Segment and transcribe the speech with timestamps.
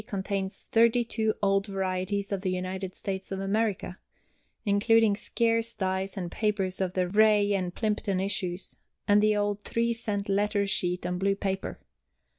[0.07, 3.99] Contains 32 old varieties of the United States of America,
[4.65, 8.77] including scarce dies and papers of the Reay and Plimpton issues,
[9.07, 11.77] and the old 3 cent letter sheet on blue paper.